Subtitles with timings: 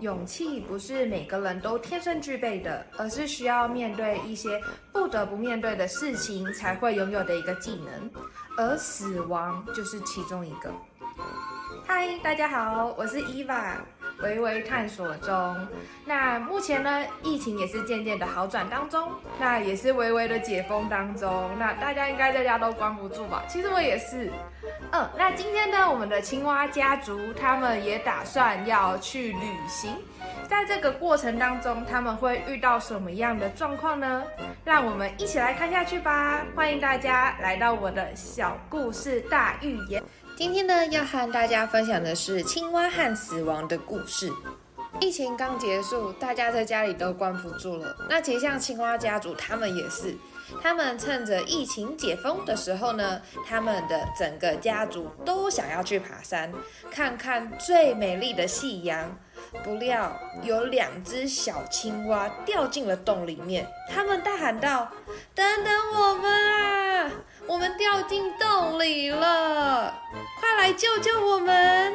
[0.00, 4.60] 勇气不是每个人都天生具备的，而是需要面对一些
[4.92, 8.10] 不得不面对的事情才会拥有的一个技能，
[8.56, 10.70] 而死亡就是其中一个。
[11.86, 13.76] 嗨，大家好，我是伊娃，
[14.22, 15.68] 微微探索中。
[16.04, 21.50] 那目前呢，疫情也是渐渐的好转当中，那也是微微的解封当中。
[21.58, 23.42] 那大家应该在家都关不住吧？
[23.48, 24.30] 其实我也是。
[24.92, 29.96] 嗯，那今天呢，我们的青蛙家族他们也打算要去旅行，
[30.48, 34.22] 在这个过程当中，他们会遇到什么样的状况呢？
[34.64, 36.44] 让我们一起来看下去吧！
[36.54, 40.02] 欢迎大家来到我的小故事大预言。
[40.36, 44.30] 今天呢，要和大家分享的是青蛙和死亡的故事。
[45.00, 47.96] 疫情刚结束，大家在家里都关不住了。
[48.10, 50.14] 那其实像青蛙家族，他们也是。
[50.62, 56.52] 他们趁着疫情解封的时候呢，他们的整个家族都想要去爬山，
[56.90, 59.18] 看看最美丽的夕阳。
[59.64, 64.90] 不料有两只小青蛙掉进了洞里面，他们大喊道
[65.34, 67.10] ：“等等我们啊！
[67.48, 69.94] 我们掉进洞里了，
[70.40, 71.94] 快来救救我们！”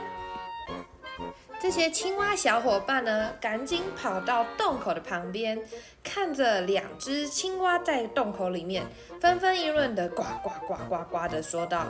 [1.62, 5.62] 这些青蛙小伙伴呢，赶紧跑到洞口的旁边，
[6.04, 8.84] 看着两只青蛙在洞口里面
[9.20, 11.86] 纷纷议论的，呱呱呱呱呱的说道：“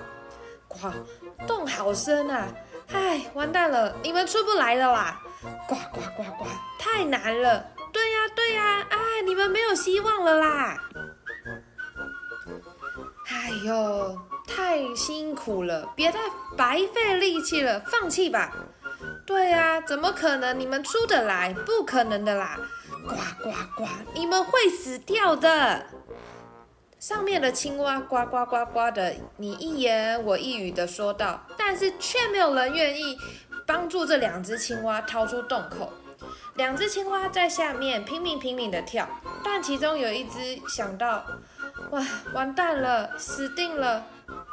[0.68, 0.92] 呱，
[1.48, 2.50] 洞好深啊！
[2.92, 5.22] 唉，完蛋了，你们出不来了啦！
[5.68, 6.46] 呱呱呱呱，
[6.78, 7.66] 太难了！
[7.94, 10.78] 对呀对呀，哎，你们没有希望了啦！
[13.52, 16.20] 哎呦，太辛苦了，别再
[16.56, 18.50] 白费力气了，放弃吧。”
[19.28, 20.58] 对呀，怎么可能？
[20.58, 21.54] 你们出得来？
[21.66, 22.58] 不可能的啦！
[23.06, 25.86] 呱呱呱，你们会死掉的。
[26.98, 33.18] 上面的青蛙呱呱呱呱的，你一言我一语的说道，但是却没有人愿意
[33.68, 35.92] 帮助这两只青蛙逃出洞口。
[36.56, 39.08] 两只青蛙在下面拼命拼命的跳，
[39.44, 41.26] 但其中有一只想到，
[41.92, 42.02] 哇，
[42.34, 44.04] 完蛋了，死定了，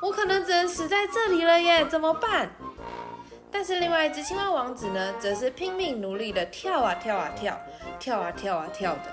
[0.03, 2.51] 我可能只能死在这里了耶，怎么办？
[3.51, 7.59] 但是另外一只青蛙王子呢，则是拼命努力的跳啊跳啊跳，
[7.99, 9.12] 跳啊跳啊跳的。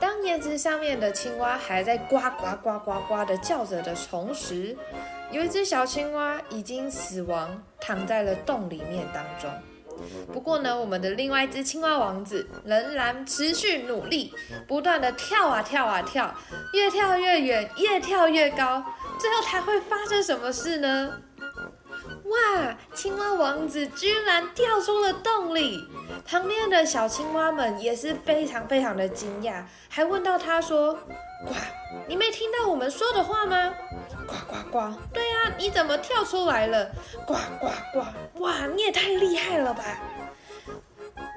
[0.00, 4.76] 当岩石上面的青蛙还在呱呱呱呱呱的叫着的同时，
[5.30, 9.50] 有一只小青蛙已经死亡，躺在了洞里面当中。
[10.32, 14.32] 不过呢，我们的另外一只青蛙王子仍然持续努力，
[14.68, 16.34] 不断的跳啊跳啊跳，
[16.72, 18.84] 越跳越远，越跳越高。
[19.18, 21.12] 最后他会发生什么事呢？
[22.24, 22.76] 哇！
[22.94, 25.86] 青蛙王子居然跳出了洞里，
[26.24, 30.94] 旁边的小青蛙们也是非常非常的惊讶，还问到他说
[31.46, 31.54] ：“呱，
[32.08, 33.72] 你没听到我们说的话吗
[34.26, 36.90] ？”“呱呱呱，对呀，你怎么跳出来了
[37.26, 39.84] ？”“呱呱呱，哇，你也太厉害了吧！”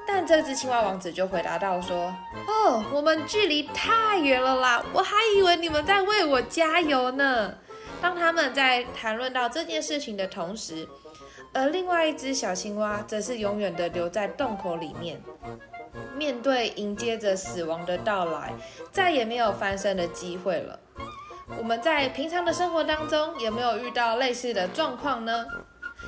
[0.08, 2.16] 但这只青蛙王子就回答道说
[2.48, 7.54] ：“哦，我们距离太远了啦，我还以为你们在为我加油呢。”
[8.02, 10.88] 当他们在谈论到这件事情的同时，
[11.54, 15.20] 而另外一只小青蛙则是永远的留在洞口里面，
[16.16, 18.54] 面对迎接着死亡的到来，
[18.92, 20.80] 再也没有翻身的机会了。
[21.58, 25.46] 我们在平常的生活当中有没有遇到类似的状况呢？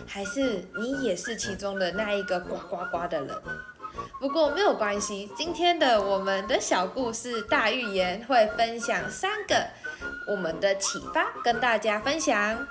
[0.06, 3.30] 还是你也是其中的那一个呱呱呱的人？
[4.20, 9.68] 不过没有关系，今天的我们的小故事大预言会分享三个。
[10.28, 12.68] 我们的启发跟大家分享。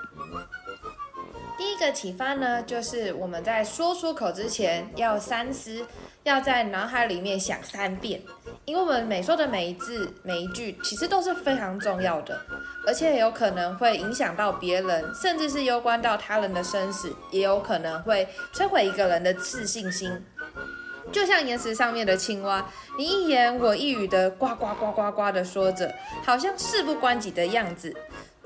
[1.67, 5.85] 第一个启发呢，就是我们在说出口之前要三思，
[6.23, 8.21] 要在脑海里面想三遍，
[8.63, 12.39] 因为我们每说的每一字每一句，其实都是非常重要的，
[12.87, 20.23] 而且有可能会影响到别人，甚至是攸关到他人的生死，也有可能会摧毁一个人的自信心。
[21.09, 22.65] 就像岩石上面的青蛙，
[22.97, 25.93] 你一言我一语的呱呱呱呱呱的说着，
[26.25, 27.93] 好像事不关己的样子，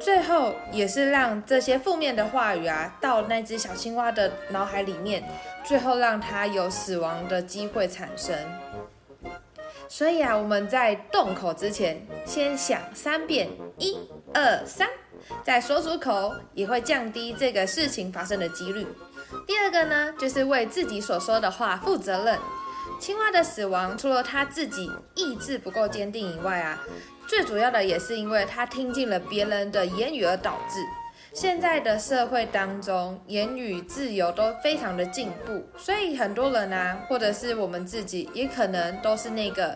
[0.01, 5.23] 最后也是让这些负面的话语啊，到那只小青蛙的脑海里面，
[5.63, 8.35] 最后让它有死亡的机会产生。
[9.87, 13.97] 所以啊，我们在动口之前，先想三遍，一
[14.33, 14.87] 二三，
[15.43, 18.87] 再说出口，也会降低这个事情发生的几率。
[19.45, 22.39] 第二个呢，就是为自己所说的话负责任。
[23.01, 26.79] 青蛙的死亡，除了他自己意志不够坚定以外啊，
[27.25, 30.79] 最主要的也是因为他听进了别人的言语而导致。
[31.33, 39.75] 现在的社会当中，言语自由都非常的进步，所以很多人啊，或者是我们自己，也可能都是那个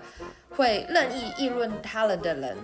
[0.52, 2.56] 会任意议论他人的人。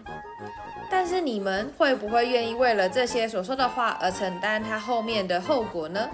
[0.92, 6.08] 但是你们会不会愿意为了这些所说的话而承担他后面的后果呢？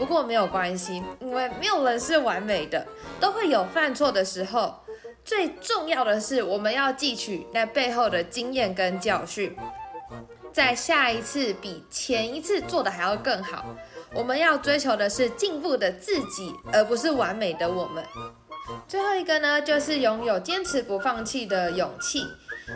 [0.00, 2.86] 不过没有关系，因为没有人是完美的，
[3.20, 4.74] 都会有犯错的时候。
[5.22, 9.54] 最重要的是，我们要汲取那背后的经验跟教训，
[10.54, 13.76] 在下一次比前一次做的还要更好。
[14.14, 18.02] 我们要追求的是进步的自己，而不是完美的我们。
[18.88, 22.26] 最后一个呢，就是拥有坚持不放弃的勇气。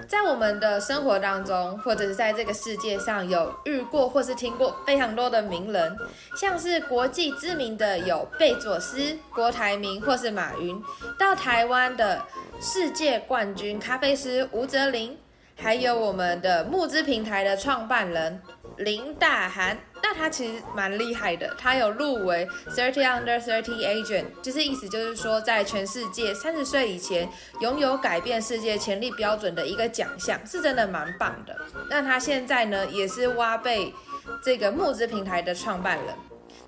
[0.08, 5.96] 在我们的生活当中，或者是在这个世界上有遇过或是听过非常多的名人，
[6.36, 10.80] 像是国际知名的有贝佐斯、郭台铭或是马云，
[11.18, 12.22] 到台湾的
[12.60, 15.18] 世界冠军咖啡师吴泽林，
[15.56, 18.40] 还有我们的募资平台的创办人。
[18.78, 27.28] 林大涵，那他其实蛮厉害的，他有入围 Thirty Under Thirty Agent，就是意思就是说，在全世界三十岁以前
[27.60, 31.56] 拥有改变世界潜力标准的一个奖项，是真的蛮棒的。
[31.88, 33.92] 那他现在呢，也是挖贝
[34.42, 36.06] 这个募资平台的创办人。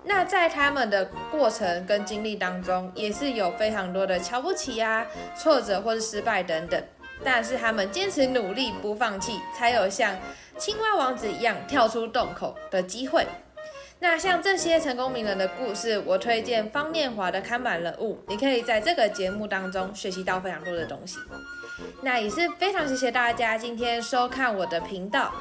[0.03, 5.05] 那在他们的过程跟经历当中，也是有非常多的瞧不起啊、
[5.35, 6.81] 挫折或是失败等等。
[7.23, 10.15] 但是他们坚持努力不放弃，才有像
[10.57, 13.25] 青蛙王子一样跳出洞口的机会。
[13.99, 21.17] 那像这些成功名人的故事，我推荐方念华的看板人物，你可以在这个节目当中学习到非常多的东西。
[22.01, 25.33] 那也是非常谢谢大家今天收看我的频道。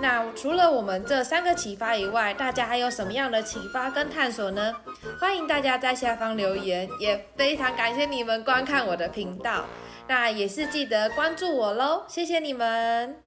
[0.00, 4.74] 那除了我们这三个启发以外，大家还有什么样的启发跟探索呢？
[5.20, 9.64] 欢迎大家在下方留言，也非常感谢你们观看我的频道。
[10.06, 13.16] 那也是记得关注我喽，谢谢你们。